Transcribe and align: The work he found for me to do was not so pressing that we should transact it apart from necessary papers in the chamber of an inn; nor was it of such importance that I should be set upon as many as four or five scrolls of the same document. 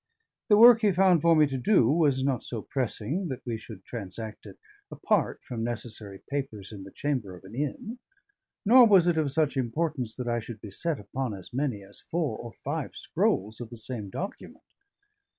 The 0.49 0.57
work 0.57 0.81
he 0.81 0.91
found 0.91 1.21
for 1.21 1.35
me 1.35 1.45
to 1.45 1.59
do 1.59 1.87
was 1.87 2.23
not 2.23 2.41
so 2.43 2.63
pressing 2.63 3.27
that 3.27 3.45
we 3.45 3.59
should 3.59 3.85
transact 3.85 4.47
it 4.47 4.57
apart 4.89 5.43
from 5.43 5.63
necessary 5.63 6.23
papers 6.27 6.71
in 6.71 6.81
the 6.85 6.89
chamber 6.89 7.35
of 7.35 7.43
an 7.43 7.53
inn; 7.53 7.99
nor 8.65 8.87
was 8.87 9.05
it 9.05 9.17
of 9.17 9.31
such 9.31 9.55
importance 9.57 10.15
that 10.15 10.27
I 10.27 10.39
should 10.39 10.59
be 10.59 10.71
set 10.71 10.99
upon 10.99 11.35
as 11.35 11.53
many 11.53 11.83
as 11.83 11.99
four 11.99 12.35
or 12.35 12.51
five 12.51 12.95
scrolls 12.95 13.61
of 13.61 13.69
the 13.69 13.77
same 13.77 14.09
document. 14.09 14.63